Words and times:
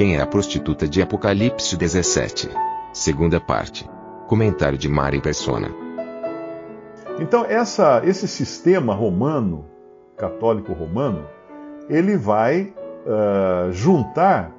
Quem 0.00 0.16
é 0.16 0.22
a 0.22 0.26
prostituta 0.26 0.88
de 0.88 1.02
Apocalipse 1.02 1.76
17? 1.76 2.48
Segunda 2.90 3.38
parte. 3.38 3.86
Comentário 4.26 4.78
de 4.78 4.88
Mari 4.88 5.20
Persona. 5.20 5.68
Então, 7.18 7.44
essa, 7.44 8.00
esse 8.06 8.26
sistema 8.26 8.94
romano, 8.94 9.66
católico 10.16 10.72
romano, 10.72 11.26
ele 11.86 12.16
vai 12.16 12.72
uh, 13.04 13.70
juntar 13.72 14.56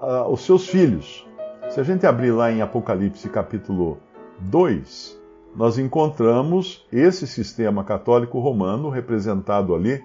uh, 0.00 0.32
os 0.32 0.46
seus 0.46 0.66
filhos. 0.66 1.28
Se 1.68 1.78
a 1.78 1.82
gente 1.82 2.06
abrir 2.06 2.30
lá 2.30 2.50
em 2.50 2.62
Apocalipse 2.62 3.28
capítulo 3.28 3.98
2, 4.38 5.20
nós 5.54 5.76
encontramos 5.78 6.86
esse 6.90 7.26
sistema 7.26 7.84
católico 7.84 8.40
romano 8.40 8.88
representado 8.88 9.74
ali 9.74 10.02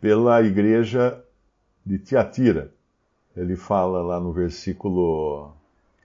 pela 0.00 0.40
igreja 0.40 1.22
de 1.84 1.98
Tiatira. 1.98 2.77
Ele 3.38 3.54
fala 3.54 4.02
lá 4.02 4.18
no 4.18 4.32
versículo 4.32 5.52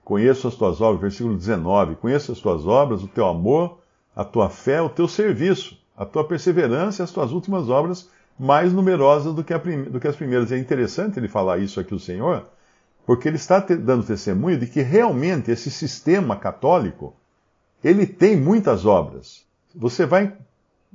Conheço 0.04 0.46
as 0.46 0.54
tuas 0.54 0.80
obras, 0.80 1.00
versículo 1.00 1.34
19. 1.34 1.96
Conheço 1.96 2.30
as 2.30 2.38
tuas 2.38 2.66
obras, 2.66 3.02
o 3.02 3.08
teu 3.08 3.26
amor, 3.26 3.78
a 4.14 4.22
tua 4.22 4.50
fé, 4.50 4.80
o 4.80 4.88
teu 4.88 5.08
serviço, 5.08 5.78
a 5.96 6.04
tua 6.04 6.24
perseverança 6.24 7.02
e 7.02 7.04
as 7.04 7.10
tuas 7.10 7.32
últimas 7.32 7.70
obras, 7.70 8.10
mais 8.38 8.72
numerosas 8.72 9.34
do 9.34 9.42
que, 9.42 9.56
do 9.56 9.98
que 9.98 10.06
as 10.06 10.14
primeiras. 10.14 10.52
É 10.52 10.58
interessante 10.58 11.18
ele 11.18 11.26
falar 11.26 11.58
isso 11.58 11.80
aqui, 11.80 11.94
o 11.94 11.98
Senhor, 11.98 12.46
porque 13.06 13.26
ele 13.26 13.36
está 13.36 13.60
te 13.60 13.74
dando 13.74 14.04
testemunho 14.06 14.58
de 14.58 14.66
que 14.66 14.82
realmente 14.82 15.50
esse 15.50 15.70
sistema 15.70 16.36
católico 16.36 17.16
ele 17.82 18.06
tem 18.06 18.36
muitas 18.36 18.84
obras. 18.84 19.44
Você 19.74 20.04
vai 20.04 20.26
em 20.26 20.32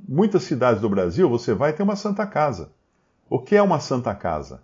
muitas 0.08 0.44
cidades 0.44 0.80
do 0.80 0.88
Brasil, 0.88 1.28
você 1.28 1.52
vai 1.52 1.72
ter 1.72 1.82
uma 1.82 1.96
Santa 1.96 2.26
Casa. 2.26 2.70
O 3.28 3.38
que 3.38 3.56
é 3.56 3.62
uma 3.62 3.80
Santa 3.80 4.14
Casa? 4.14 4.62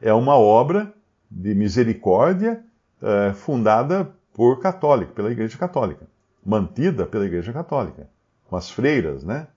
É 0.00 0.12
uma 0.12 0.36
obra 0.36 0.94
de 1.30 1.54
misericórdia 1.54 2.62
é, 3.02 3.32
fundada 3.32 4.10
por 4.32 4.60
católico, 4.60 5.12
pela 5.12 5.30
Igreja 5.30 5.56
Católica, 5.56 6.06
mantida 6.44 7.06
pela 7.06 7.24
Igreja 7.24 7.52
Católica, 7.52 8.08
com 8.48 8.56
as 8.56 8.70
freiras, 8.70 9.24
né? 9.24 9.48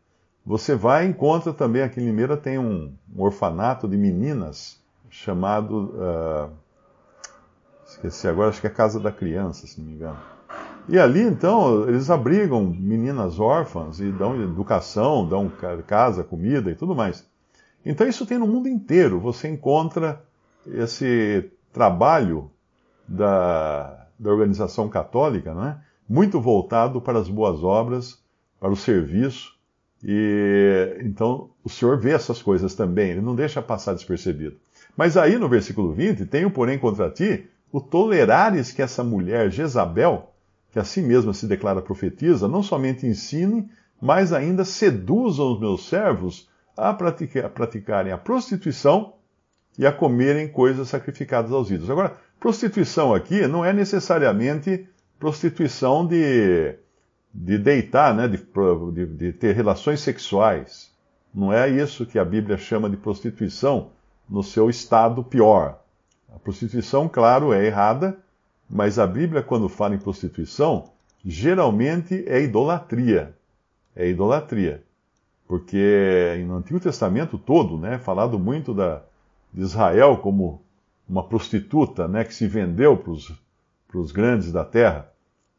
Você 0.45 0.73
vai 0.73 1.05
e 1.05 1.09
encontra 1.09 1.53
também 1.53 1.81
aqui 1.81 1.99
em 1.99 2.05
Limeira 2.05 2.35
tem 2.35 2.57
um, 2.57 2.93
um 3.15 3.21
orfanato 3.21 3.87
de 3.87 3.97
meninas 3.97 4.79
chamado. 5.09 5.93
Uh, 5.93 6.49
esqueci 7.85 8.27
agora, 8.27 8.49
acho 8.49 8.61
que 8.61 8.67
é 8.67 8.69
Casa 8.69 8.99
da 8.99 9.11
Criança, 9.11 9.67
se 9.67 9.79
não 9.79 9.87
me 9.87 9.93
engano. 9.93 10.17
E 10.87 10.97
ali, 10.97 11.21
então, 11.21 11.87
eles 11.87 12.09
abrigam 12.09 12.65
meninas 12.65 13.39
órfãs 13.39 13.99
e 13.99 14.11
dão 14.11 14.41
educação, 14.41 15.27
dão 15.27 15.51
casa, 15.85 16.23
comida 16.23 16.71
e 16.71 16.75
tudo 16.75 16.95
mais. 16.95 17.23
Então, 17.85 18.07
isso 18.07 18.25
tem 18.25 18.39
no 18.39 18.47
mundo 18.47 18.67
inteiro. 18.67 19.19
Você 19.19 19.47
encontra 19.47 20.23
esse 20.65 21.51
trabalho 21.71 22.51
da, 23.07 24.07
da 24.17 24.29
organização 24.29 24.89
católica, 24.89 25.53
né? 25.53 25.79
muito 26.07 26.41
voltado 26.41 26.99
para 26.99 27.19
as 27.19 27.29
boas 27.29 27.63
obras, 27.63 28.19
para 28.59 28.71
o 28.71 28.75
serviço. 28.75 29.53
E 30.03 30.97
então 31.01 31.49
o 31.63 31.69
Senhor 31.69 31.97
vê 31.97 32.11
essas 32.11 32.41
coisas 32.41 32.73
também, 32.73 33.11
ele 33.11 33.21
não 33.21 33.35
deixa 33.35 33.61
passar 33.61 33.93
despercebido. 33.93 34.57
Mas 34.95 35.17
aí 35.17 35.37
no 35.37 35.49
versículo 35.49 35.93
20, 35.93 36.25
tem 36.25 36.45
o 36.45 36.51
porém 36.51 36.79
contra 36.79 37.09
ti, 37.09 37.47
o 37.71 37.79
tolerares 37.79 38.71
que 38.71 38.81
essa 38.81 39.03
mulher 39.03 39.51
Jezabel, 39.51 40.31
que 40.71 40.79
a 40.79 40.83
si 40.83 41.01
mesma 41.01 41.33
se 41.33 41.47
declara 41.47 41.81
profetisa, 41.81 42.47
não 42.47 42.63
somente 42.63 43.05
ensine, 43.05 43.69
mas 44.01 44.31
ainda 44.31 44.63
seduzam 44.63 45.53
os 45.53 45.59
meus 45.59 45.87
servos 45.87 46.49
a, 46.75 46.93
praticar, 46.93 47.45
a 47.45 47.49
praticarem 47.49 48.11
a 48.11 48.17
prostituição 48.17 49.13
e 49.79 49.87
a 49.87 49.93
comerem 49.93 50.45
coisas 50.45 50.89
sacrificadas 50.89 51.53
aos 51.53 51.71
ídolos. 51.71 51.89
Agora, 51.89 52.17
prostituição 52.37 53.15
aqui 53.15 53.47
não 53.47 53.63
é 53.63 53.71
necessariamente 53.71 54.85
prostituição 55.17 56.05
de, 56.05 56.75
de 57.33 57.57
deitar, 57.57 58.13
né, 58.13 58.27
de, 58.27 58.45
de, 58.91 59.05
de 59.05 59.31
ter 59.31 59.55
relações 59.55 60.01
sexuais. 60.01 60.91
Não 61.33 61.53
é 61.53 61.69
isso 61.69 62.05
que 62.05 62.19
a 62.19 62.25
Bíblia 62.25 62.57
chama 62.57 62.89
de 62.89 62.97
prostituição 62.97 63.91
no 64.29 64.43
seu 64.43 64.69
estado 64.69 65.23
pior. 65.23 65.79
A 66.35 66.37
prostituição, 66.37 67.07
claro, 67.07 67.53
é 67.53 67.65
errada, 67.65 68.17
mas 68.69 68.99
a 68.99 69.07
Bíblia, 69.07 69.41
quando 69.41 69.69
fala 69.69 69.95
em 69.95 69.99
prostituição, 69.99 70.89
geralmente 71.23 72.25
é 72.27 72.41
idolatria. 72.41 73.33
É 73.95 74.09
idolatria. 74.09 74.83
Porque 75.47 76.43
no 76.45 76.57
Antigo 76.57 76.81
Testamento 76.81 77.37
todo, 77.37 77.77
né, 77.77 77.97
falado 77.97 78.37
muito 78.37 78.73
da, 78.73 79.03
de 79.53 79.61
Israel 79.61 80.17
como 80.17 80.63
uma 81.07 81.23
prostituta 81.23 82.07
né, 82.07 82.23
que 82.23 82.33
se 82.33 82.47
vendeu 82.47 82.95
para 82.95 83.99
os 83.99 84.11
grandes 84.11 84.51
da 84.51 84.63
terra. 84.63 85.11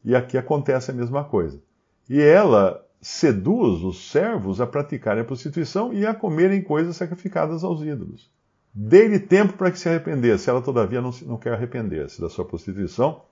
E 0.04 0.14
aqui 0.14 0.38
acontece 0.38 0.90
a 0.90 0.94
mesma 0.94 1.24
coisa. 1.24 1.60
E 2.08 2.20
ela 2.20 2.84
seduz 3.00 3.82
os 3.82 4.10
servos 4.10 4.60
a 4.60 4.66
praticarem 4.66 5.22
a 5.22 5.26
prostituição 5.26 5.92
e 5.92 6.06
a 6.06 6.14
comerem 6.14 6.62
coisas 6.62 6.96
sacrificadas 6.96 7.64
aos 7.64 7.82
ídolos. 7.82 8.30
Dê-lhe 8.72 9.18
tempo 9.18 9.54
para 9.54 9.70
que 9.70 9.78
se 9.78 9.88
arrependesse. 9.88 10.48
Ela, 10.48 10.62
todavia, 10.62 11.00
não, 11.00 11.10
não 11.26 11.36
quer 11.36 11.54
arrepender-se 11.54 12.20
da 12.20 12.28
sua 12.28 12.44
prostituição. 12.44 13.22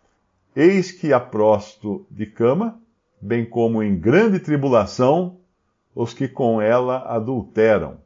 Eis 0.56 0.91
que 0.91 1.12
aprosto 1.12 2.04
de 2.10 2.26
cama, 2.26 2.80
bem 3.20 3.44
como 3.44 3.82
em 3.82 3.97
grande 3.97 4.41
tribulação, 4.41 5.36
os 5.94 6.12
que 6.12 6.26
com 6.26 6.60
ela 6.60 7.04
adulteram, 7.14 7.98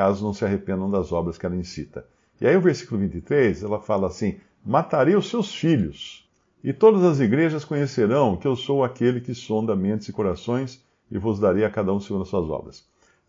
caso 0.00 0.24
não 0.24 0.32
se 0.32 0.46
arrependam 0.46 0.90
das 0.90 1.12
obras 1.12 1.36
que 1.36 1.44
ela 1.44 1.54
incita. 1.54 2.06
E 2.40 2.46
aí, 2.46 2.56
o 2.56 2.60
versículo 2.60 2.98
23, 3.02 3.62
ela 3.62 3.78
fala 3.78 4.06
assim: 4.06 4.38
Matarei 4.64 5.14
os 5.14 5.28
seus 5.28 5.54
filhos, 5.54 6.26
e 6.64 6.72
todas 6.72 7.04
as 7.04 7.20
igrejas 7.20 7.66
conhecerão 7.66 8.34
que 8.34 8.46
eu 8.46 8.56
sou 8.56 8.82
aquele 8.82 9.20
que 9.20 9.34
sonda 9.34 9.76
mentes 9.76 10.08
e 10.08 10.12
corações, 10.12 10.82
e 11.10 11.18
vos 11.18 11.38
darei 11.38 11.66
a 11.66 11.70
cada 11.70 11.92
um 11.92 12.00
segundo 12.00 12.22
as 12.22 12.28
suas 12.28 12.48
obras. 12.48 12.78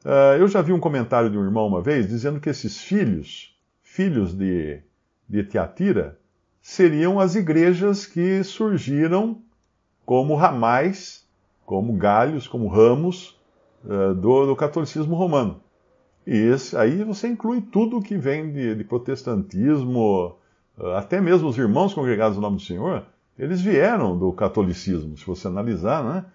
Uh, 0.06 0.40
eu 0.40 0.48
já 0.48 0.62
vi 0.62 0.72
um 0.72 0.80
comentário 0.80 1.30
de 1.30 1.38
um 1.38 1.44
irmão 1.44 1.68
uma 1.68 1.82
vez 1.82 2.08
dizendo 2.08 2.40
que 2.40 2.50
esses 2.50 2.80
filhos, 2.80 3.54
filhos 3.84 4.34
de, 4.34 4.80
de 5.28 5.44
Teatira, 5.44 6.18
seriam 6.62 7.20
as 7.20 7.36
igrejas 7.36 8.06
que 8.06 8.44
surgiram 8.46 9.42
como 10.06 10.36
ramais, 10.36 11.28
como 11.66 11.92
galhos, 11.94 12.48
como 12.48 12.70
ramos 12.70 13.38
uh, 13.84 14.16
do, 14.16 14.46
do, 14.46 14.56
catolicismo 14.56 15.16
romano. 15.16 15.62
E 16.26 16.52
aí 16.78 17.04
você 17.04 17.28
inclui 17.28 17.62
tudo 17.62 18.02
que 18.02 18.18
vem 18.18 18.52
de, 18.52 18.76
de 18.76 18.84
protestantismo, 18.84 20.36
uh, 20.78 20.88
até 20.98 21.20
mesmo 21.20 21.50
os 21.50 21.58
irmãos 21.58 21.94
congregados 21.94 22.38
no 22.38 22.42
nome 22.42 22.58
do 22.58 22.64
Senhor, 22.64 23.04
eles 23.38 23.62
vieram 23.62 24.18
do 24.18 24.32
catolicismo, 24.32 25.18
se 25.18 25.26
você 25.26 25.48
analisar, 25.48 26.04
né? 26.04 26.26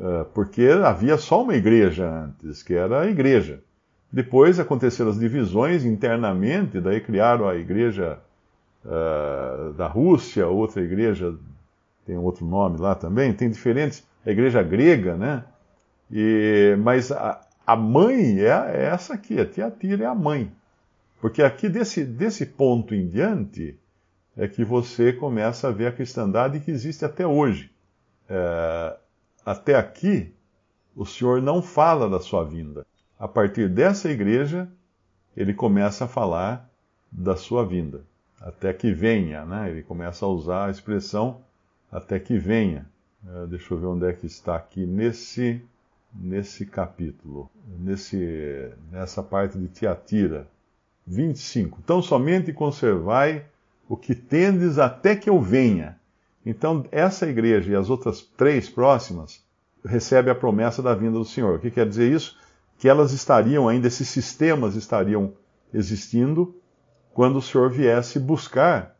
É, 0.00 0.24
porque 0.34 0.68
havia 0.84 1.16
só 1.16 1.42
uma 1.42 1.54
igreja 1.54 2.08
antes, 2.08 2.62
que 2.62 2.74
era 2.74 3.00
a 3.00 3.06
igreja. 3.06 3.60
Depois 4.10 4.58
aconteceram 4.58 5.10
as 5.10 5.18
divisões 5.18 5.84
internamente, 5.84 6.80
daí 6.80 7.00
criaram 7.00 7.48
a 7.48 7.56
igreja 7.56 8.18
uh, 8.84 9.72
da 9.74 9.86
Rússia, 9.86 10.46
outra 10.46 10.82
igreja 10.82 11.34
tem 12.06 12.16
outro 12.16 12.46
nome 12.46 12.78
lá 12.78 12.94
também, 12.94 13.32
tem 13.32 13.50
diferentes, 13.50 14.02
a 14.24 14.30
igreja 14.30 14.62
grega, 14.62 15.14
né? 15.14 15.44
E, 16.10 16.74
mas 16.82 17.12
a, 17.12 17.38
a 17.68 17.76
mãe 17.76 18.40
é, 18.40 18.46
é, 18.46 18.84
essa 18.86 19.12
aqui, 19.12 19.38
a 19.38 19.44
Tiatira 19.44 20.04
é 20.04 20.06
a 20.06 20.14
mãe. 20.14 20.50
Porque 21.20 21.42
aqui 21.42 21.68
desse, 21.68 22.02
desse 22.02 22.46
ponto 22.46 22.94
em 22.94 23.06
diante 23.06 23.78
é 24.34 24.48
que 24.48 24.64
você 24.64 25.12
começa 25.12 25.68
a 25.68 25.70
ver 25.70 25.88
a 25.88 25.92
cristandade 25.92 26.60
que 26.60 26.70
existe 26.70 27.04
até 27.04 27.26
hoje. 27.26 27.70
É, 28.26 28.96
até 29.44 29.74
aqui, 29.74 30.32
o 30.96 31.04
Senhor 31.04 31.42
não 31.42 31.60
fala 31.60 32.08
da 32.08 32.18
sua 32.20 32.42
vinda. 32.42 32.86
A 33.18 33.28
partir 33.28 33.68
dessa 33.68 34.08
igreja, 34.08 34.66
ele 35.36 35.52
começa 35.52 36.06
a 36.06 36.08
falar 36.08 36.70
da 37.12 37.36
sua 37.36 37.66
vinda. 37.66 38.00
Até 38.40 38.72
que 38.72 38.90
venha, 38.94 39.44
né? 39.44 39.68
Ele 39.68 39.82
começa 39.82 40.24
a 40.24 40.28
usar 40.28 40.68
a 40.68 40.70
expressão 40.70 41.42
até 41.92 42.18
que 42.18 42.38
venha. 42.38 42.86
É, 43.28 43.46
deixa 43.46 43.74
eu 43.74 43.78
ver 43.78 43.86
onde 43.88 44.06
é 44.06 44.12
que 44.14 44.24
está 44.24 44.56
aqui 44.56 44.86
nesse 44.86 45.62
nesse 46.14 46.66
capítulo, 46.66 47.50
nesse 47.78 48.70
nessa 48.90 49.22
parte 49.22 49.58
de 49.58 49.68
Tiatira. 49.68 50.46
25. 51.06 51.78
Então 51.82 52.02
somente 52.02 52.52
conservai 52.52 53.46
o 53.88 53.96
que 53.96 54.14
tendes 54.14 54.78
até 54.78 55.16
que 55.16 55.30
eu 55.30 55.40
venha. 55.40 55.98
Então, 56.44 56.84
essa 56.92 57.26
igreja 57.26 57.72
e 57.72 57.74
as 57.74 57.90
outras 57.90 58.22
três 58.22 58.68
próximas 58.68 59.42
recebem 59.84 60.30
a 60.30 60.34
promessa 60.34 60.82
da 60.82 60.94
vinda 60.94 61.18
do 61.18 61.24
Senhor. 61.24 61.56
O 61.56 61.58
que 61.58 61.70
quer 61.70 61.88
dizer 61.88 62.12
isso? 62.12 62.36
Que 62.78 62.88
elas 62.88 63.12
estariam 63.12 63.68
ainda, 63.68 63.88
esses 63.88 64.08
sistemas 64.08 64.74
estariam 64.74 65.32
existindo 65.72 66.54
quando 67.12 67.36
o 67.36 67.42
Senhor 67.42 67.70
viesse 67.70 68.18
buscar 68.18 68.96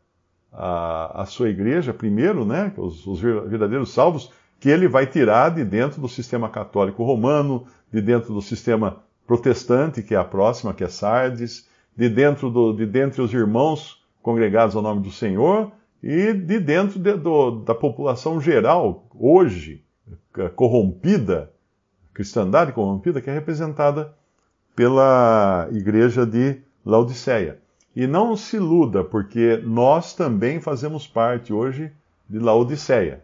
a, 0.51 1.21
a 1.21 1.25
sua 1.25 1.49
igreja, 1.49 1.93
primeiro, 1.93 2.43
né, 2.43 2.73
os, 2.75 3.05
os 3.07 3.19
verdadeiros 3.19 3.93
salvos, 3.93 4.31
que 4.59 4.69
ele 4.69 4.87
vai 4.87 5.07
tirar 5.07 5.49
de 5.49 5.63
dentro 5.63 6.01
do 6.01 6.09
sistema 6.09 6.49
católico 6.49 7.03
romano, 7.03 7.65
de 7.91 8.01
dentro 8.01 8.33
do 8.33 8.41
sistema 8.41 9.01
protestante, 9.25 10.03
que 10.03 10.13
é 10.13 10.17
a 10.17 10.23
próxima, 10.23 10.73
que 10.73 10.83
é 10.83 10.87
Sardes, 10.87 11.67
de 11.95 12.09
dentro 12.09 12.49
do, 12.49 12.73
de 12.73 12.85
dentre 12.85 13.21
os 13.21 13.33
irmãos 13.33 14.03
congregados 14.21 14.75
ao 14.75 14.81
nome 14.81 15.01
do 15.01 15.11
Senhor 15.11 15.71
e 16.01 16.33
de 16.33 16.59
dentro 16.59 16.99
de, 16.99 17.13
do, 17.13 17.51
da 17.61 17.75
população 17.75 18.39
geral, 18.41 19.05
hoje 19.13 19.83
corrompida, 20.55 21.51
cristandade 22.13 22.71
corrompida, 22.71 23.21
que 23.21 23.29
é 23.29 23.33
representada 23.33 24.13
pela 24.75 25.67
igreja 25.71 26.25
de 26.25 26.61
Laodiceia. 26.85 27.59
E 27.95 28.07
não 28.07 28.35
se 28.37 28.55
iluda, 28.55 29.03
porque 29.03 29.61
nós 29.63 30.13
também 30.13 30.61
fazemos 30.61 31.07
parte 31.07 31.51
hoje 31.51 31.91
de 32.29 32.39
Laodiceia. 32.39 33.23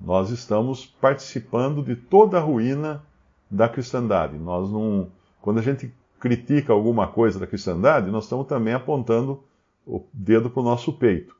Nós 0.00 0.30
estamos 0.30 0.86
participando 0.86 1.82
de 1.82 1.96
toda 1.96 2.38
a 2.38 2.40
ruína 2.40 3.02
da 3.50 3.68
cristandade. 3.68 4.36
Nós 4.38 4.70
não, 4.70 5.08
quando 5.40 5.58
a 5.58 5.62
gente 5.62 5.92
critica 6.20 6.72
alguma 6.72 7.06
coisa 7.06 7.38
da 7.38 7.46
cristandade, 7.46 8.10
nós 8.10 8.24
estamos 8.24 8.46
também 8.46 8.74
apontando 8.74 9.42
o 9.86 10.04
dedo 10.12 10.50
para 10.50 10.60
o 10.60 10.64
nosso 10.64 10.92
peito, 10.92 11.34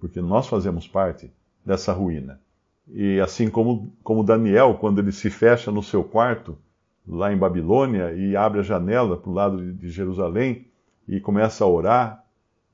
porque 0.00 0.20
nós 0.20 0.48
fazemos 0.48 0.88
parte 0.88 1.30
dessa 1.64 1.92
ruína. 1.92 2.40
E 2.92 3.20
assim 3.20 3.48
como, 3.48 3.92
como 4.02 4.24
Daniel, 4.24 4.74
quando 4.74 4.98
ele 4.98 5.12
se 5.12 5.30
fecha 5.30 5.70
no 5.70 5.82
seu 5.82 6.04
quarto, 6.04 6.58
lá 7.06 7.32
em 7.32 7.36
Babilônia, 7.36 8.12
e 8.12 8.36
abre 8.36 8.60
a 8.60 8.62
janela 8.62 9.16
para 9.16 9.30
o 9.30 9.34
lado 9.34 9.58
de, 9.58 9.72
de 9.72 9.90
Jerusalém 9.90 10.66
e 11.06 11.20
começa 11.20 11.64
a 11.64 11.68
orar, 11.68 12.24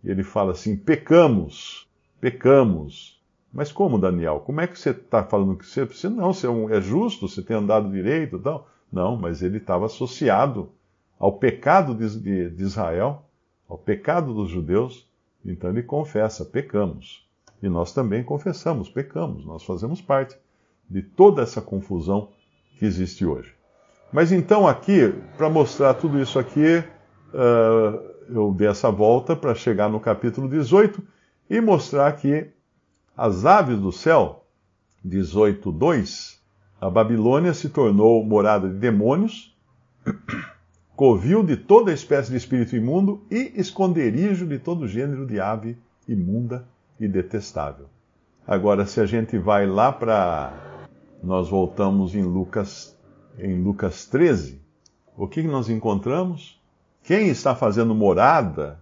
ele 0.02 0.22
fala 0.22 0.52
assim: 0.52 0.76
pecamos, 0.76 1.86
pecamos, 2.20 3.19
mas 3.52 3.72
como, 3.72 3.98
Daniel? 3.98 4.40
Como 4.40 4.60
é 4.60 4.66
que 4.66 4.78
você 4.78 4.90
está 4.90 5.24
falando 5.24 5.56
que 5.56 5.66
você, 5.66 5.84
você 5.84 6.08
não, 6.08 6.32
você 6.32 6.46
é, 6.46 6.50
um, 6.50 6.70
é 6.70 6.80
justo, 6.80 7.28
você 7.28 7.42
tem 7.42 7.56
andado 7.56 7.90
direito 7.90 8.36
e 8.36 8.40
tal? 8.40 8.68
Não, 8.92 9.16
mas 9.16 9.42
ele 9.42 9.58
estava 9.58 9.86
associado 9.86 10.70
ao 11.18 11.32
pecado 11.32 11.94
de, 11.94 12.18
de, 12.18 12.50
de 12.50 12.62
Israel, 12.62 13.24
ao 13.68 13.76
pecado 13.76 14.32
dos 14.32 14.50
judeus, 14.50 15.08
então 15.44 15.70
ele 15.70 15.82
confessa: 15.82 16.44
pecamos. 16.44 17.28
E 17.62 17.68
nós 17.68 17.92
também 17.92 18.22
confessamos, 18.22 18.88
pecamos, 18.88 19.44
nós 19.44 19.62
fazemos 19.62 20.00
parte 20.00 20.36
de 20.88 21.02
toda 21.02 21.42
essa 21.42 21.60
confusão 21.60 22.30
que 22.78 22.86
existe 22.86 23.26
hoje. 23.26 23.54
Mas 24.12 24.32
então 24.32 24.66
aqui, 24.66 25.14
para 25.36 25.50
mostrar 25.50 25.94
tudo 25.94 26.20
isso 26.20 26.38
aqui, 26.38 26.82
uh, 27.34 28.10
eu 28.28 28.52
dei 28.56 28.68
essa 28.68 28.90
volta 28.90 29.36
para 29.36 29.54
chegar 29.54 29.88
no 29.88 30.00
capítulo 30.00 30.48
18 30.48 31.02
e 31.48 31.60
mostrar 31.60 32.10
que 32.12 32.50
as 33.20 33.44
aves 33.44 33.78
do 33.78 33.92
céu, 33.92 34.46
18.2, 35.06 36.38
a 36.80 36.88
Babilônia 36.88 37.52
se 37.52 37.68
tornou 37.68 38.24
morada 38.24 38.66
de 38.66 38.76
demônios, 38.76 39.54
covil 40.96 41.44
de 41.44 41.54
toda 41.54 41.92
espécie 41.92 42.30
de 42.30 42.38
espírito 42.38 42.74
imundo 42.74 43.22
e 43.30 43.52
esconderijo 43.56 44.46
de 44.46 44.58
todo 44.58 44.88
gênero 44.88 45.26
de 45.26 45.38
ave 45.38 45.76
imunda 46.08 46.66
e 46.98 47.06
detestável. 47.06 47.88
Agora, 48.46 48.86
se 48.86 49.02
a 49.02 49.04
gente 49.04 49.36
vai 49.36 49.66
lá 49.66 49.92
para. 49.92 50.54
Nós 51.22 51.50
voltamos 51.50 52.14
em 52.14 52.22
Lucas, 52.22 52.96
em 53.38 53.62
Lucas 53.62 54.06
13, 54.06 54.62
o 55.14 55.28
que 55.28 55.42
nós 55.42 55.68
encontramos? 55.68 56.58
Quem 57.02 57.28
está 57.28 57.54
fazendo 57.54 57.94
morada, 57.94 58.80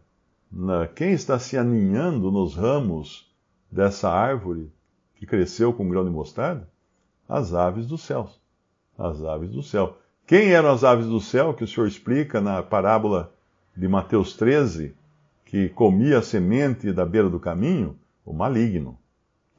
quem 0.94 1.10
está 1.10 1.40
se 1.40 1.58
aninhando 1.58 2.30
nos 2.30 2.54
ramos 2.54 3.27
dessa 3.70 4.10
árvore 4.10 4.72
que 5.14 5.26
cresceu 5.26 5.72
com 5.72 5.84
um 5.84 5.88
grão 5.88 6.04
de 6.04 6.10
mostarda? 6.10 6.68
As 7.28 7.52
aves 7.52 7.86
do 7.86 7.98
céu. 7.98 8.30
As 8.96 9.22
aves 9.22 9.50
do 9.50 9.62
céu. 9.62 9.98
Quem 10.26 10.52
eram 10.52 10.70
as 10.70 10.84
aves 10.84 11.06
do 11.06 11.20
céu 11.20 11.54
que 11.54 11.64
o 11.64 11.66
Senhor 11.66 11.86
explica 11.86 12.40
na 12.40 12.62
parábola 12.62 13.32
de 13.76 13.86
Mateus 13.88 14.36
13, 14.36 14.94
que 15.44 15.68
comia 15.70 16.18
a 16.18 16.22
semente 16.22 16.92
da 16.92 17.06
beira 17.06 17.30
do 17.30 17.40
caminho? 17.40 17.98
O 18.24 18.32
maligno. 18.32 18.98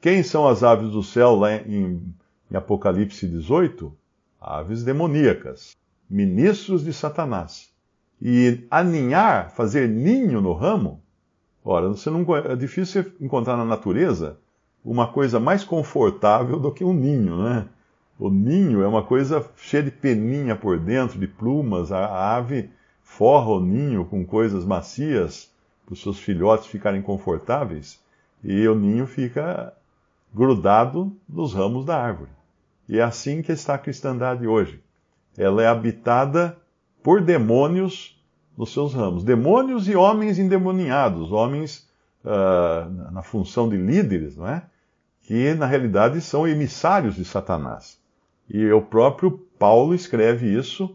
Quem 0.00 0.22
são 0.22 0.46
as 0.46 0.62
aves 0.62 0.90
do 0.90 1.02
céu 1.02 1.34
lá 1.34 1.56
em, 1.56 2.14
em 2.50 2.56
Apocalipse 2.56 3.26
18? 3.26 3.92
Aves 4.40 4.82
demoníacas, 4.84 5.76
ministros 6.08 6.84
de 6.84 6.92
Satanás. 6.92 7.70
E 8.22 8.66
aninhar, 8.70 9.50
fazer 9.50 9.88
ninho 9.88 10.40
no 10.40 10.52
ramo, 10.52 11.02
Ora, 11.72 11.86
você 11.86 12.10
não, 12.10 12.26
é 12.36 12.56
difícil 12.56 13.12
encontrar 13.20 13.56
na 13.56 13.64
natureza 13.64 14.36
uma 14.84 15.06
coisa 15.06 15.38
mais 15.38 15.62
confortável 15.62 16.58
do 16.58 16.72
que 16.72 16.82
um 16.82 16.92
ninho, 16.92 17.40
né? 17.44 17.68
O 18.18 18.28
ninho 18.28 18.82
é 18.82 18.88
uma 18.88 19.04
coisa 19.04 19.48
cheia 19.56 19.84
de 19.84 19.92
peninha 19.92 20.56
por 20.56 20.80
dentro, 20.80 21.16
de 21.16 21.28
plumas. 21.28 21.92
A 21.92 22.34
ave 22.34 22.70
forra 23.04 23.50
o 23.50 23.60
ninho 23.60 24.04
com 24.04 24.26
coisas 24.26 24.64
macias 24.64 25.48
para 25.86 25.92
os 25.92 26.02
seus 26.02 26.18
filhotes 26.18 26.66
ficarem 26.66 27.00
confortáveis. 27.00 28.00
E 28.42 28.66
o 28.66 28.74
ninho 28.74 29.06
fica 29.06 29.72
grudado 30.34 31.16
nos 31.28 31.54
ramos 31.54 31.84
da 31.84 31.96
árvore. 31.96 32.32
E 32.88 32.98
é 32.98 33.02
assim 33.02 33.42
que 33.42 33.52
está 33.52 33.74
a 33.74 33.78
cristandade 33.78 34.44
hoje. 34.44 34.82
Ela 35.38 35.62
é 35.62 35.68
habitada 35.68 36.58
por 37.00 37.20
demônios 37.20 38.19
nos 38.60 38.74
seus 38.74 38.92
ramos. 38.92 39.24
Demônios 39.24 39.88
e 39.88 39.96
homens 39.96 40.38
endemoniados, 40.38 41.32
homens 41.32 41.88
uh, 42.22 43.10
na 43.10 43.22
função 43.22 43.66
de 43.66 43.76
líderes, 43.78 44.36
não 44.36 44.46
é? 44.46 44.62
que 45.22 45.54
na 45.54 45.64
realidade 45.64 46.20
são 46.20 46.46
emissários 46.46 47.14
de 47.14 47.24
Satanás. 47.24 47.98
E 48.48 48.70
o 48.70 48.82
próprio 48.82 49.30
Paulo 49.58 49.94
escreve 49.94 50.46
isso 50.46 50.94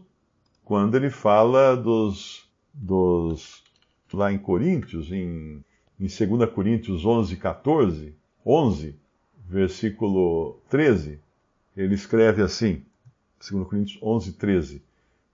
quando 0.64 0.94
ele 0.94 1.10
fala 1.10 1.76
dos, 1.76 2.48
dos 2.72 3.64
lá 4.12 4.32
em 4.32 4.38
Coríntios, 4.38 5.10
em, 5.10 5.64
em 5.98 6.06
2 6.06 6.50
Coríntios 6.50 7.04
11, 7.04 7.36
14, 7.36 8.14
11, 8.44 8.94
versículo 9.48 10.60
13, 10.68 11.18
ele 11.76 11.94
escreve 11.96 12.42
assim, 12.42 12.82
2 13.50 13.66
Coríntios 13.66 13.98
11, 14.00 14.32
13, 14.34 14.82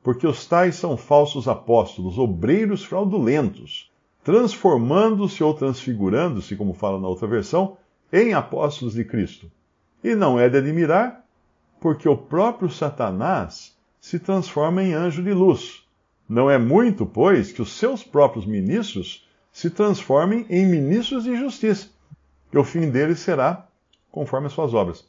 porque 0.02 0.26
os 0.26 0.46
tais 0.46 0.74
são 0.76 0.96
falsos 0.96 1.46
apóstolos, 1.46 2.18
obreiros 2.18 2.84
fraudulentos, 2.84 3.90
transformando-se 4.24 5.42
ou 5.42 5.54
transfigurando-se, 5.54 6.56
como 6.56 6.74
fala 6.74 7.00
na 7.00 7.08
outra 7.08 7.26
versão, 7.26 7.76
em 8.12 8.34
apóstolos 8.34 8.94
de 8.94 9.04
Cristo. 9.04 9.50
E 10.02 10.14
não 10.14 10.38
é 10.38 10.48
de 10.48 10.58
admirar, 10.58 11.24
porque 11.80 12.08
o 12.08 12.16
próprio 12.16 12.68
Satanás 12.68 13.76
se 14.00 14.18
transforma 14.18 14.82
em 14.82 14.92
anjo 14.92 15.22
de 15.22 15.32
luz. 15.32 15.84
Não 16.28 16.50
é 16.50 16.58
muito, 16.58 17.06
pois, 17.06 17.52
que 17.52 17.62
os 17.62 17.72
seus 17.72 18.02
próprios 18.02 18.46
ministros 18.46 19.28
se 19.52 19.70
transformem 19.70 20.46
em 20.48 20.66
ministros 20.66 21.24
de 21.24 21.36
justiça, 21.36 21.88
que 22.50 22.58
o 22.58 22.64
fim 22.64 22.90
deles 22.90 23.20
será 23.20 23.68
conforme 24.10 24.46
as 24.46 24.52
suas 24.52 24.74
obras. 24.74 25.04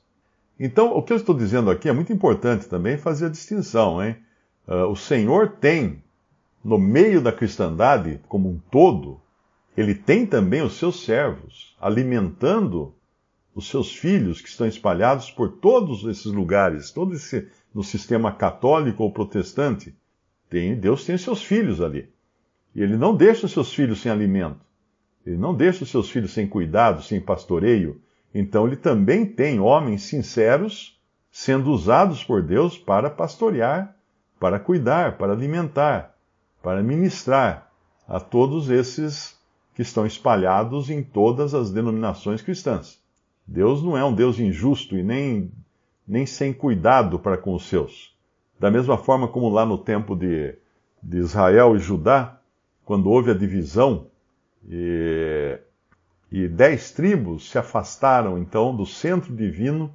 Então, 0.60 0.96
o 0.96 1.02
que 1.02 1.14
eu 1.14 1.18
estou 1.18 1.36
dizendo 1.36 1.72
aqui 1.72 1.90
é 1.90 1.94
muito 1.94 2.14
importante 2.14 2.68
também 2.68 2.98
fazer 2.98 3.28
a 3.28 3.30
distinção, 3.30 4.04
hein? 4.04 4.18
Uh, 4.68 4.88
o 4.88 4.96
Senhor 4.96 5.58
tem, 5.60 6.04
no 6.64 6.78
meio 6.78 7.22
da 7.22 7.32
cristandade 7.32 8.20
como 8.28 8.50
um 8.50 8.60
todo, 8.72 9.20
ele 9.76 9.96
tem 9.96 10.26
também 10.26 10.62
os 10.62 10.74
seus 10.78 11.04
servos, 11.04 11.76
alimentando 11.80 12.94
os 13.56 13.68
seus 13.68 13.96
filhos 13.96 14.42
que 14.42 14.50
estão 14.50 14.68
espalhados 14.68 15.30
por 15.30 15.58
todos 15.58 16.04
esses 16.06 16.26
lugares, 16.26 16.92
todo 16.92 17.14
esse 17.14 17.48
no 17.74 17.84
sistema 17.84 18.32
católico 18.32 19.04
ou 19.04 19.12
protestante. 19.12 19.96
Tem, 20.50 20.76
Deus 20.76 21.06
tem 21.06 21.18
seus 21.18 21.44
filhos 21.44 21.82
ali. 21.82 22.10
E 22.76 22.82
ele 22.82 22.98
não 22.98 23.16
deixa 23.16 23.46
os 23.46 23.52
seus 23.52 23.74
filhos 23.74 24.02
sem 24.02 24.12
alimento. 24.12 24.60
Ele 25.26 25.38
não 25.38 25.56
deixa 25.56 25.84
os 25.84 25.90
seus 25.90 26.10
filhos 26.10 26.34
sem 26.34 26.48
cuidado, 26.48 27.02
sem 27.02 27.20
pastoreio. 27.20 28.02
Então 28.34 28.68
ele 28.68 28.76
também 28.76 29.26
tem 29.26 29.60
homens 29.60 30.04
sinceros 30.04 31.00
sendo 31.32 31.72
usados 31.72 32.24
por 32.24 32.44
Deus 32.44 32.78
para 32.78 33.10
pastorear 33.10 33.96
para 34.44 34.60
cuidar, 34.60 35.18
para 35.18 35.32
alimentar, 35.32 36.18
para 36.62 36.84
ministrar 36.84 37.72
a 38.06 38.20
todos 38.20 38.70
esses 38.70 39.40
que 39.74 39.82
estão 39.82 40.06
espalhados 40.06 40.90
em 40.90 41.02
todas 41.02 41.54
as 41.54 41.72
denominações 41.72 42.42
cristãs. 42.42 43.02
Deus 43.48 43.82
não 43.82 43.98
é 43.98 44.04
um 44.04 44.14
Deus 44.14 44.38
injusto 44.40 44.98
e 44.98 45.02
nem, 45.02 45.50
nem 46.06 46.26
sem 46.26 46.52
cuidado 46.52 47.18
para 47.18 47.38
com 47.38 47.54
os 47.54 47.70
seus. 47.70 48.14
Da 48.60 48.70
mesma 48.70 48.98
forma 48.98 49.30
como 49.30 49.48
lá 49.48 49.66
no 49.66 49.78
tempo 49.78 50.14
de, 50.14 50.54
de 51.02 51.20
Israel 51.20 51.78
e 51.78 51.80
Judá, 51.80 52.38
quando 52.84 53.10
houve 53.10 53.32
a 53.32 53.34
divisão, 53.34 54.08
e, 54.68 55.58
e 56.30 56.50
dez 56.50 56.92
tribos 56.92 57.50
se 57.50 57.58
afastaram 57.58 58.38
então 58.38 58.76
do 58.76 58.86
centro 58.86 59.34
divino, 59.34 59.90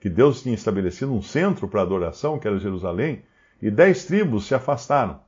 que 0.00 0.10
Deus 0.10 0.42
tinha 0.42 0.56
estabelecido 0.56 1.14
um 1.14 1.22
centro 1.22 1.68
para 1.68 1.82
adoração, 1.82 2.40
que 2.40 2.48
era 2.48 2.58
Jerusalém, 2.58 3.22
e 3.64 3.70
dez 3.70 4.04
tribos 4.04 4.46
se 4.46 4.54
afastaram, 4.54 5.20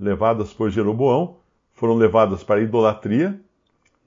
levadas 0.00 0.50
por 0.50 0.70
Jeroboão, 0.70 1.36
foram 1.74 1.94
levadas 1.94 2.42
para 2.42 2.58
a 2.58 2.62
idolatria. 2.62 3.38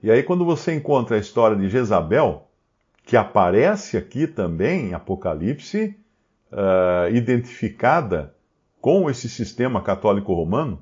E 0.02 0.10
aí, 0.10 0.24
quando 0.24 0.44
você 0.44 0.74
encontra 0.74 1.16
a 1.16 1.20
história 1.20 1.56
de 1.56 1.70
Jezabel, 1.70 2.48
que 3.06 3.16
aparece 3.16 3.96
aqui 3.96 4.26
também 4.26 4.88
em 4.88 4.94
Apocalipse, 4.96 5.96
uh, 6.52 7.16
identificada 7.16 8.34
com 8.82 9.08
esse 9.08 9.30
sistema 9.30 9.84
católico 9.84 10.34
romano, 10.34 10.82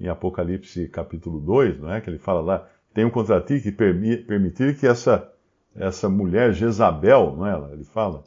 em 0.00 0.08
Apocalipse 0.08 0.88
capítulo 0.88 1.38
2, 1.38 1.78
não 1.78 1.92
é? 1.92 2.00
Que 2.00 2.10
ele 2.10 2.18
fala 2.18 2.40
lá, 2.40 2.68
tenho 2.92 3.08
contra 3.08 3.40
ti 3.40 3.60
que 3.60 3.70
permitir 3.70 4.76
que 4.76 4.88
essa, 4.88 5.32
essa 5.76 6.08
mulher 6.08 6.52
Jezabel, 6.52 7.36
não 7.36 7.46
é? 7.46 7.72
Ele 7.72 7.84
fala, 7.84 8.24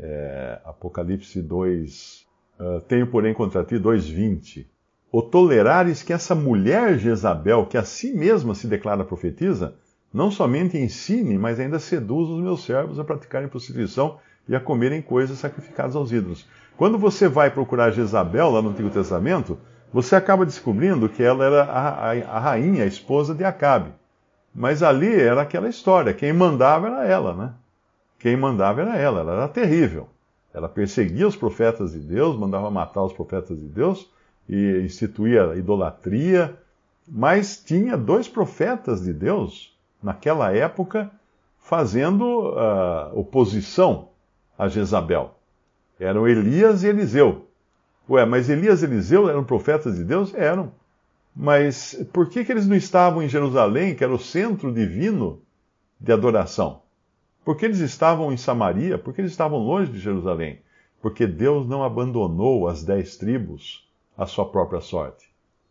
é, 0.00 0.60
Apocalipse 0.64 1.40
2, 1.40 2.25
uh, 2.58 2.80
tenho 2.82 3.06
porém 3.06 3.34
contra 3.34 3.64
ti 3.64 3.76
2,20. 3.76 4.66
O 5.10 5.22
tolerares 5.22 6.02
que 6.02 6.12
essa 6.12 6.34
mulher 6.34 6.98
Jezabel, 6.98 7.66
que 7.66 7.78
a 7.78 7.84
si 7.84 8.12
mesma 8.12 8.54
se 8.54 8.66
declara 8.66 9.04
profetisa, 9.04 9.74
não 10.12 10.30
somente 10.30 10.76
ensine, 10.76 11.38
mas 11.38 11.60
ainda 11.60 11.78
seduz 11.78 12.28
os 12.28 12.40
meus 12.40 12.64
servos 12.64 12.98
a 12.98 13.04
praticarem 13.04 13.48
prostituição 13.48 14.18
e 14.48 14.54
a 14.54 14.60
comerem 14.60 15.02
coisas 15.02 15.38
sacrificadas 15.38 15.96
aos 15.96 16.12
ídolos. 16.12 16.46
Quando 16.76 16.98
você 16.98 17.28
vai 17.28 17.50
procurar 17.50 17.90
Jezabel 17.90 18.50
lá 18.50 18.60
no 18.60 18.70
Antigo 18.70 18.90
Testamento, 18.90 19.58
você 19.92 20.14
acaba 20.14 20.44
descobrindo 20.44 21.08
que 21.08 21.22
ela 21.22 21.44
era 21.44 21.64
a, 21.64 22.10
a, 22.10 22.36
a 22.36 22.38
rainha, 22.38 22.84
a 22.84 22.86
esposa 22.86 23.34
de 23.34 23.44
Acabe. 23.44 23.92
Mas 24.54 24.82
ali 24.82 25.14
era 25.14 25.42
aquela 25.42 25.68
história, 25.68 26.14
quem 26.14 26.32
mandava 26.32 26.86
era 26.88 27.06
ela, 27.06 27.34
né? 27.34 27.52
Quem 28.18 28.36
mandava 28.36 28.82
era 28.82 28.96
ela, 28.96 29.20
ela 29.20 29.32
era 29.32 29.48
terrível. 29.48 30.08
Ela 30.56 30.70
perseguia 30.70 31.28
os 31.28 31.36
profetas 31.36 31.92
de 31.92 31.98
Deus, 31.98 32.34
mandava 32.34 32.70
matar 32.70 33.04
os 33.04 33.12
profetas 33.12 33.58
de 33.58 33.66
Deus 33.66 34.10
e 34.48 34.80
instituía 34.82 35.54
idolatria, 35.54 36.56
mas 37.06 37.62
tinha 37.62 37.94
dois 37.94 38.26
profetas 38.26 39.02
de 39.02 39.12
Deus 39.12 39.76
naquela 40.02 40.50
época 40.56 41.10
fazendo 41.58 42.54
uh, 42.54 43.18
oposição 43.18 44.08
a 44.56 44.66
Jezabel. 44.66 45.34
Eram 46.00 46.26
Elias 46.26 46.82
e 46.82 46.86
Eliseu. 46.86 47.46
Ué, 48.08 48.24
mas 48.24 48.48
Elias 48.48 48.80
e 48.80 48.86
Eliseu 48.86 49.28
eram 49.28 49.44
profetas 49.44 49.96
de 49.96 50.04
Deus? 50.04 50.32
Eram. 50.32 50.72
Mas 51.34 52.02
por 52.14 52.30
que, 52.30 52.42
que 52.42 52.50
eles 52.50 52.66
não 52.66 52.76
estavam 52.76 53.22
em 53.22 53.28
Jerusalém, 53.28 53.94
que 53.94 54.02
era 54.02 54.14
o 54.14 54.18
centro 54.18 54.72
divino 54.72 55.38
de 56.00 56.12
adoração? 56.12 56.80
Por 57.46 57.56
que 57.56 57.64
eles 57.64 57.78
estavam 57.78 58.32
em 58.32 58.36
Samaria? 58.36 58.98
Por 58.98 59.14
que 59.14 59.20
eles 59.20 59.30
estavam 59.30 59.60
longe 59.60 59.92
de 59.92 60.00
Jerusalém? 60.00 60.58
Porque 61.00 61.28
Deus 61.28 61.64
não 61.64 61.84
abandonou 61.84 62.66
as 62.66 62.82
dez 62.82 63.16
tribos 63.16 63.88
à 64.18 64.26
sua 64.26 64.44
própria 64.46 64.80
sorte. 64.80 65.28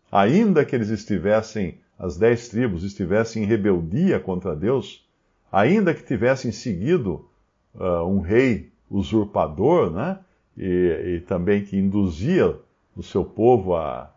Ainda 0.09 0.63
que 0.63 0.73
eles 0.73 0.87
estivessem, 0.87 1.77
as 1.99 2.15
dez 2.15 2.47
tribos 2.47 2.85
estivessem 2.85 3.43
em 3.43 3.45
rebeldia 3.45 4.21
contra 4.21 4.55
Deus, 4.55 5.05
ainda 5.51 5.93
que 5.93 6.01
tivessem 6.01 6.49
seguido 6.49 7.27
uh, 7.73 8.07
um 8.07 8.21
rei 8.21 8.71
usurpador, 8.89 9.91
né? 9.91 10.19
E, 10.57 11.17
e, 11.17 11.19
também 11.27 11.65
que 11.65 11.75
induzia 11.75 12.55
o 12.95 13.03
seu 13.03 13.25
povo 13.25 13.75
à, 13.75 14.09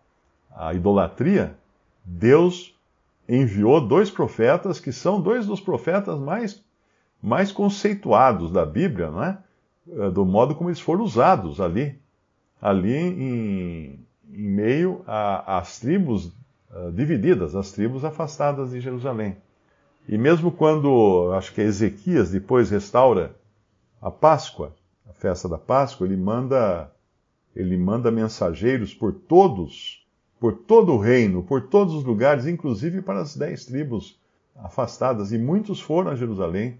à 0.55 0.73
idolatria, 0.75 1.57
Deus 2.05 2.73
enviou 3.29 3.81
dois 3.81 4.12
profetas 4.12 4.79
que 4.79 4.93
são 4.93 5.21
dois 5.21 5.45
dos 5.45 5.61
profetas 5.61 6.21
mais, 6.21 6.62
mais 7.22 7.50
conceituados 7.52 8.50
da 8.50 8.64
Bíblia, 8.64 9.10
né? 9.10 9.38
do 10.12 10.25
modo 10.25 10.54
como 10.54 10.68
eles 10.68 10.80
foram 10.80 11.02
usados 11.02 11.60
ali, 11.60 11.98
ali 12.60 12.94
em, 12.94 14.06
em 14.30 14.48
meio 14.48 15.02
às 15.06 15.78
tribos 15.78 16.26
uh, 16.70 16.92
divididas, 16.92 17.54
as 17.54 17.72
tribos 17.72 18.04
afastadas 18.04 18.70
de 18.70 18.80
Jerusalém. 18.80 19.37
E 20.06 20.18
mesmo 20.18 20.50
quando, 20.50 21.32
acho 21.34 21.52
que 21.52 21.60
é 21.60 21.64
Ezequias 21.64 22.30
depois 22.30 22.70
restaura 22.70 23.34
a 24.00 24.10
Páscoa, 24.10 24.75
a 25.08 25.12
festa 25.12 25.48
da 25.48 25.58
Páscoa, 25.58 26.06
ele 26.06 26.16
manda 26.16 26.90
ele 27.56 27.76
manda 27.76 28.10
mensageiros 28.10 28.94
por 28.94 29.12
todos, 29.12 30.06
por 30.38 30.52
todo 30.52 30.92
o 30.92 30.98
reino, 30.98 31.42
por 31.42 31.62
todos 31.62 31.92
os 31.92 32.04
lugares, 32.04 32.46
inclusive 32.46 33.02
para 33.02 33.20
as 33.20 33.37
dez 33.37 33.64
tribos 33.64 34.16
afastadas, 34.54 35.32
e 35.32 35.38
muitos 35.38 35.80
foram 35.80 36.12
a 36.12 36.14
Jerusalém 36.14 36.78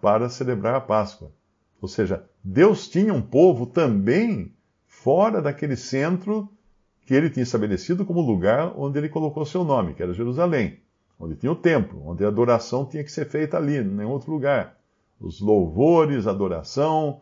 para 0.00 0.28
celebrar 0.28 0.74
a 0.74 0.80
Páscoa. 0.80 1.32
Ou 1.80 1.88
seja, 1.88 2.24
Deus 2.42 2.88
tinha 2.88 3.12
um 3.12 3.22
povo 3.22 3.66
também 3.66 4.52
fora 4.86 5.40
daquele 5.40 5.76
centro 5.76 6.48
que 7.06 7.14
ele 7.14 7.30
tinha 7.30 7.42
estabelecido 7.42 8.04
como 8.04 8.20
lugar 8.20 8.72
onde 8.76 8.98
ele 8.98 9.08
colocou 9.08 9.44
seu 9.44 9.64
nome, 9.64 9.94
que 9.94 10.02
era 10.02 10.12
Jerusalém, 10.12 10.78
onde 11.18 11.36
tinha 11.36 11.52
o 11.52 11.56
templo, 11.56 12.02
onde 12.06 12.24
a 12.24 12.28
adoração 12.28 12.84
tinha 12.84 13.02
que 13.02 13.10
ser 13.10 13.26
feita 13.26 13.56
ali, 13.56 13.78
em 13.78 13.84
nenhum 13.84 14.10
outro 14.10 14.30
lugar 14.30 14.80
os 15.20 15.40
louvores, 15.40 16.26
a 16.26 16.30
adoração, 16.30 17.20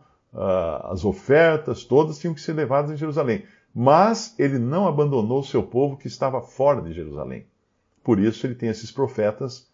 as 0.83 1.03
ofertas, 1.03 1.83
todas 1.83 2.17
tinham 2.17 2.33
que 2.33 2.41
ser 2.41 2.53
levadas 2.53 2.91
em 2.91 2.97
Jerusalém. 2.97 3.43
Mas 3.75 4.33
ele 4.39 4.57
não 4.57 4.87
abandonou 4.87 5.41
o 5.41 5.45
seu 5.45 5.61
povo 5.61 5.97
que 5.97 6.07
estava 6.07 6.41
fora 6.41 6.81
de 6.81 6.93
Jerusalém. 6.93 7.45
Por 8.03 8.19
isso 8.19 8.47
ele 8.47 8.55
tem 8.55 8.69
esses 8.69 8.91
profetas 8.91 9.68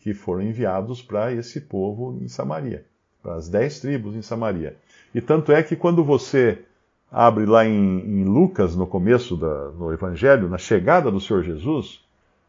que 0.00 0.14
foram 0.14 0.42
enviados 0.42 1.02
para 1.02 1.32
esse 1.32 1.60
povo 1.60 2.18
em 2.20 2.28
Samaria, 2.28 2.84
para 3.22 3.34
as 3.34 3.48
dez 3.48 3.80
tribos 3.80 4.16
em 4.16 4.22
Samaria. 4.22 4.76
E 5.14 5.20
tanto 5.20 5.52
é 5.52 5.62
que 5.62 5.76
quando 5.76 6.02
você 6.02 6.62
abre 7.10 7.44
lá 7.44 7.66
em, 7.66 8.00
em 8.00 8.24
Lucas, 8.24 8.74
no 8.74 8.86
começo 8.86 9.36
da, 9.36 9.70
no 9.72 9.92
Evangelho, 9.92 10.48
na 10.48 10.58
chegada 10.58 11.10
do 11.10 11.20
Senhor 11.20 11.42
Jesus, 11.42 12.02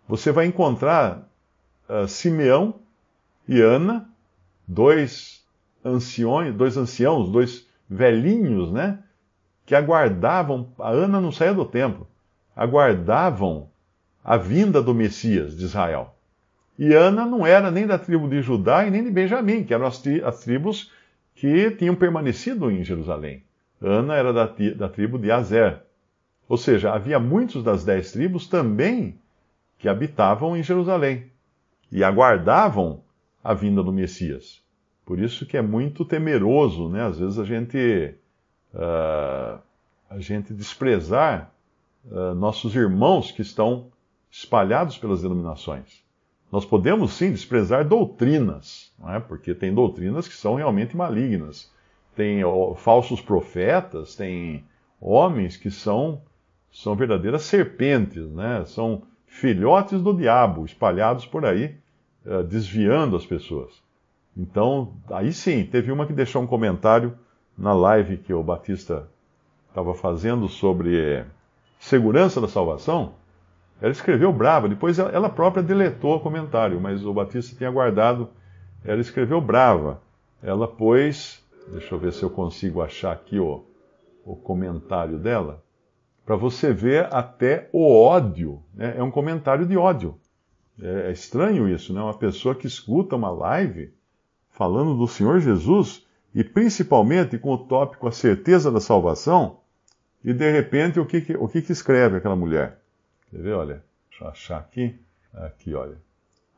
você 0.08 0.32
vai 0.32 0.46
encontrar 0.46 1.28
uh, 1.90 2.08
Simeão 2.08 2.76
e 3.48 3.60
Ana 3.60 4.10
dois 4.68 5.44
anciões, 5.84 6.54
dois 6.56 6.78
anciãos, 6.78 7.30
dois 7.30 7.68
velhinhos, 7.90 8.72
né? 8.72 9.00
Que 9.66 9.76
aguardavam, 9.76 10.70
a 10.80 10.90
Ana 10.90 11.20
não 11.20 11.32
saía 11.32 11.54
do 11.54 11.66
templo, 11.66 12.08
aguardavam 12.56 13.70
a 14.24 14.38
vinda 14.38 14.82
do 14.82 14.94
Messias 14.94 15.58
de 15.58 15.66
Israel. 15.66 16.16
E 16.82 16.96
Ana 16.96 17.28
não 17.28 17.46
era 17.46 17.70
nem 17.70 17.86
da 17.86 18.00
tribo 18.00 18.28
de 18.28 18.42
Judá 18.42 18.88
e 18.88 18.90
nem 18.90 19.04
de 19.04 19.12
Benjamim, 19.12 19.64
que 19.64 19.72
eram 19.72 19.86
as, 19.86 20.00
tri 20.00 20.20
as 20.24 20.40
tribos 20.40 20.92
que 21.36 21.70
tinham 21.70 21.94
permanecido 21.96 22.72
em 22.72 22.84
Jerusalém. 22.84 23.44
Ana 23.80 24.16
era 24.16 24.34
da, 24.34 24.48
da 24.48 24.90
tribo 24.90 25.20
de 25.20 25.30
Azer. 25.30 25.80
Ou 26.50 26.58
seja, 26.58 26.92
havia 26.92 27.20
muitos 27.20 27.64
das 27.64 27.86
dez 27.86 28.12
tribos 28.12 28.48
também 28.48 29.20
que 29.78 29.88
habitavam 29.88 30.58
em 30.58 30.64
Jerusalém 30.64 31.30
e 31.92 32.04
aguardavam 32.04 33.04
a 33.44 33.54
vinda 33.54 33.84
do 33.84 33.94
Messias. 33.94 34.60
Por 35.06 35.20
isso 35.20 35.46
que 35.46 35.58
é 35.58 35.62
muito 35.62 36.04
temeroso, 36.04 36.90
né? 36.90 37.04
Às 37.04 37.20
vezes 37.20 37.38
a 37.38 37.46
gente, 37.46 38.16
uh, 38.74 39.62
a 40.10 40.18
gente 40.18 40.52
desprezar 40.52 41.54
uh, 42.06 42.34
nossos 42.34 42.76
irmãos 42.76 43.32
que 43.32 43.44
estão 43.44 43.92
espalhados 44.32 44.98
pelas 44.98 45.22
denominações. 45.22 46.01
Nós 46.52 46.66
podemos 46.66 47.14
sim 47.14 47.32
desprezar 47.32 47.88
doutrinas, 47.88 48.92
é? 49.08 49.20
porque 49.20 49.56
tem 49.56 49.74
doutrinas 49.74 50.28
que 50.28 50.34
são 50.34 50.56
realmente 50.56 50.98
malignas. 50.98 51.72
Tem 52.14 52.42
falsos 52.76 53.22
profetas, 53.22 54.16
tem 54.16 54.66
homens 55.00 55.56
que 55.56 55.72
são, 55.72 56.22
são 56.70 56.94
verdadeiras 56.94 57.44
serpentes, 57.44 58.30
né? 58.32 58.66
são 58.66 59.04
filhotes 59.26 60.02
do 60.02 60.14
diabo 60.14 60.66
espalhados 60.66 61.26
por 61.26 61.46
aí, 61.46 61.78
uh, 62.26 62.44
desviando 62.44 63.16
as 63.16 63.26
pessoas. 63.26 63.82
Então, 64.36 64.94
aí 65.10 65.32
sim, 65.32 65.64
teve 65.64 65.90
uma 65.90 66.06
que 66.06 66.14
deixou 66.14 66.42
um 66.42 66.48
comentário 66.48 67.18
na 67.58 67.74
live 67.74 68.18
que 68.18 68.34
o 68.34 68.44
Batista 68.44 69.10
estava 69.70 69.94
fazendo 69.94 70.50
sobre 70.50 71.26
segurança 71.80 72.42
da 72.42 72.48
salvação. 72.48 73.14
Ela 73.82 73.92
escreveu 73.92 74.32
brava, 74.32 74.70
depois 74.70 75.00
ela 75.00 75.28
própria 75.28 75.64
deletou 75.64 76.16
o 76.16 76.20
comentário, 76.20 76.80
mas 76.80 77.04
o 77.04 77.14
Batista 77.14 77.56
tinha 77.56 77.72
guardado. 77.72 78.30
Ela 78.86 79.02
escreveu 79.02 79.42
brava. 79.42 80.00
Ela 80.44 80.68
pôs, 80.68 81.44
deixa 81.72 81.96
eu 81.96 82.00
ver 82.00 82.14
se 82.14 82.22
eu 82.22 82.30
consigo 82.30 82.82
achar 82.82 83.12
aqui 83.12 83.40
o, 83.40 83.66
o 84.24 84.36
comentário 84.36 85.18
dela, 85.18 85.64
para 86.24 86.36
você 86.36 86.72
ver 86.72 87.08
até 87.12 87.70
o 87.74 87.92
ódio. 87.92 88.62
Né? 88.74 88.94
É 88.98 89.04
um 89.04 89.10
comentário 89.10 89.66
de 89.66 89.76
ódio. 89.76 90.16
É, 90.80 91.10
é 91.10 91.12
estranho 91.12 91.68
isso, 91.68 91.92
né? 91.92 92.02
Uma 92.02 92.14
pessoa 92.14 92.54
que 92.54 92.68
escuta 92.68 93.16
uma 93.16 93.32
live 93.32 93.92
falando 94.52 94.96
do 94.96 95.08
Senhor 95.08 95.40
Jesus 95.40 96.06
e 96.34 96.44
principalmente 96.44 97.38
com 97.38 97.54
o 97.54 97.58
tópico 97.58 98.08
a 98.08 98.12
certeza 98.12 98.72
da 98.72 98.80
salvação, 98.80 99.58
e 100.24 100.34
de 100.34 100.50
repente 100.52 101.00
o 101.00 101.06
que, 101.06 101.22
que 101.22 101.36
o 101.36 101.48
que, 101.48 101.62
que 101.62 101.72
escreve 101.72 102.18
aquela 102.18 102.36
mulher? 102.36 102.81
Quer 103.32 103.42
ver? 103.42 103.54
Olha, 103.54 103.84
deixa 104.10 104.26
eu 104.26 104.28
achar 104.28 104.58
aqui. 104.60 105.00
Aqui, 105.34 105.74
olha. 105.74 105.98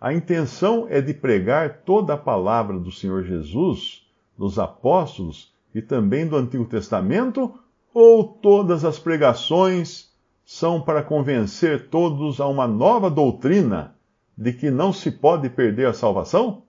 A 0.01 0.11
intenção 0.11 0.87
é 0.89 0.99
de 0.99 1.13
pregar 1.13 1.83
toda 1.85 2.15
a 2.15 2.17
palavra 2.17 2.77
do 2.77 2.91
Senhor 2.91 3.23
Jesus, 3.23 4.05
dos 4.37 4.59
apóstolos 4.59 5.53
e 5.73 5.81
também 5.81 6.27
do 6.27 6.35
Antigo 6.35 6.65
Testamento, 6.65 7.53
ou 7.93 8.27
todas 8.27 8.83
as 8.83 8.97
pregações 8.97 10.11
são 10.43 10.81
para 10.81 11.03
convencer 11.03 11.87
todos 11.89 12.41
a 12.41 12.47
uma 12.47 12.67
nova 12.67 13.09
doutrina 13.09 13.95
de 14.35 14.51
que 14.51 14.71
não 14.71 14.91
se 14.91 15.11
pode 15.11 15.49
perder 15.49 15.87
a 15.87 15.93
salvação? 15.93 16.63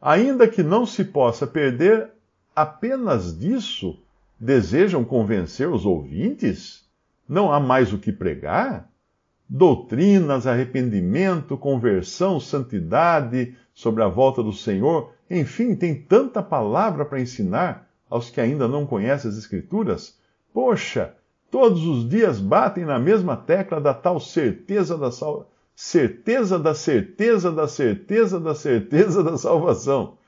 Ainda 0.00 0.46
que 0.46 0.62
não 0.62 0.86
se 0.86 1.04
possa 1.04 1.46
perder, 1.46 2.10
apenas 2.54 3.36
disso 3.36 3.98
desejam 4.38 5.04
convencer 5.04 5.68
os 5.68 5.84
ouvintes? 5.84 6.86
Não 7.28 7.52
há 7.52 7.58
mais 7.58 7.92
o 7.92 7.98
que 7.98 8.12
pregar? 8.12 8.88
Doutrinas, 9.48 10.46
arrependimento, 10.46 11.56
conversão, 11.56 12.38
santidade, 12.38 13.56
sobre 13.72 14.02
a 14.02 14.08
volta 14.08 14.42
do 14.42 14.52
Senhor, 14.52 15.12
enfim, 15.30 15.74
tem 15.74 15.94
tanta 15.94 16.42
palavra 16.42 17.04
para 17.04 17.20
ensinar 17.20 17.88
aos 18.10 18.28
que 18.28 18.40
ainda 18.40 18.66
não 18.68 18.84
conhecem 18.84 19.30
as 19.30 19.38
Escrituras? 19.38 20.18
Poxa, 20.52 21.14
todos 21.50 21.86
os 21.86 22.08
dias 22.08 22.40
batem 22.40 22.84
na 22.84 22.98
mesma 22.98 23.36
tecla 23.36 23.80
da 23.80 23.94
tal 23.94 24.18
certeza 24.20 24.98
da 24.98 25.10
salvação 25.10 25.58
certeza 25.78 26.58
da 26.58 26.74
certeza 26.74 27.52
da 27.52 27.68
certeza 27.68 28.40
da 28.40 28.52
certeza 28.52 29.22
da 29.22 29.38
salvação. 29.38 30.18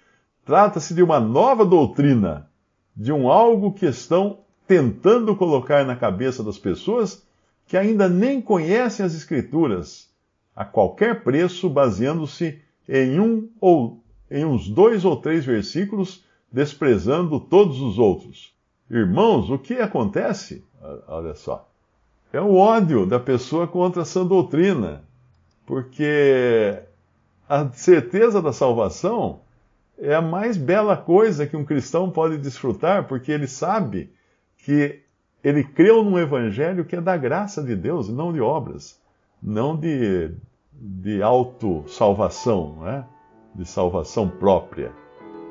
Trata-se 0.45 0.95
de 0.95 1.03
uma 1.03 1.19
nova 1.19 1.67
doutrina, 1.67 2.49
de 2.95 3.12
um 3.12 3.29
algo 3.29 3.73
que 3.73 3.85
estão 3.85 4.39
tentando 4.65 5.35
colocar 5.35 5.85
na 5.85 5.97
cabeça 5.97 6.45
das 6.45 6.57
pessoas 6.57 7.27
que 7.71 7.77
ainda 7.77 8.09
nem 8.09 8.43
conhecem 8.43 9.07
as 9.07 9.15
Escrituras, 9.15 10.11
a 10.57 10.65
qualquer 10.65 11.23
preço, 11.23 11.71
baseando-se 11.71 12.61
em 12.89 13.21
um 13.21 13.49
ou 13.61 14.03
em 14.29 14.45
uns 14.45 14.69
dois 14.69 15.05
ou 15.05 15.17
três 15.17 15.45
versículos, 15.45 16.25
desprezando 16.50 17.39
todos 17.39 17.81
os 17.81 17.97
outros. 17.97 18.53
Irmãos, 18.91 19.49
o 19.50 19.57
que 19.57 19.75
acontece? 19.75 20.65
Olha 21.07 21.33
só. 21.37 21.71
É 22.33 22.41
o 22.41 22.57
ódio 22.57 23.07
da 23.07 23.21
pessoa 23.21 23.69
contra 23.69 24.03
essa 24.03 24.25
doutrina 24.25 25.05
porque 25.65 26.83
a 27.49 27.69
certeza 27.69 28.43
da 28.43 28.53
salvação 28.53 29.43
é 29.97 30.12
a 30.12 30.21
mais 30.21 30.57
bela 30.57 30.97
coisa 30.97 31.47
que 31.47 31.57
um 31.57 31.65
cristão 31.65 32.11
pode 32.11 32.37
desfrutar, 32.37 33.07
porque 33.07 33.31
ele 33.31 33.47
sabe 33.47 34.12
que 34.59 35.05
ele 35.42 35.64
creu 35.64 36.04
num 36.04 36.18
evangelho 36.18 36.85
que 36.85 36.97
é 36.97 37.00
da 37.00 37.16
graça 37.16 37.62
de 37.62 37.75
Deus 37.75 38.09
e 38.09 38.12
não 38.12 38.32
de 38.32 38.40
obras, 38.40 39.00
não 39.42 39.76
de, 39.76 40.30
de 40.73 41.23
autossalvação, 41.23 42.78
né? 42.82 43.04
de 43.54 43.66
salvação 43.66 44.28
própria. 44.28 44.92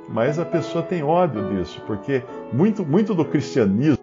Mas 0.08 0.40
a 0.40 0.46
pessoa 0.46 0.84
tem 0.84 1.04
ódio 1.04 1.50
disso, 1.50 1.82
porque 1.86 2.24
muito, 2.52 2.86
muito 2.86 3.14
do 3.14 3.26
cristianismo 3.26 4.00